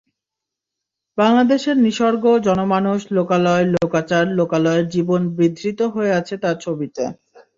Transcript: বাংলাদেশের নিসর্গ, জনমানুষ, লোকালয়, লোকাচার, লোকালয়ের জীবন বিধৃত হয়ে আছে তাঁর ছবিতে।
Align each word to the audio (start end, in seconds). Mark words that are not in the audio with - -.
বাংলাদেশের 1.17 1.77
নিসর্গ, 1.85 2.23
জনমানুষ, 2.47 2.99
লোকালয়, 3.17 3.65
লোকাচার, 3.75 4.25
লোকালয়ের 4.39 4.85
জীবন 4.89 5.21
বিধৃত 5.37 5.79
হয়ে 5.93 6.11
আছে 6.19 6.35
তাঁর 6.43 6.57
ছবিতে। 6.65 7.03